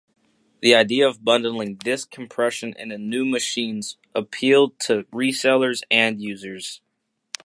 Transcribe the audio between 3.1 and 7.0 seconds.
machines appealed to resellers and users.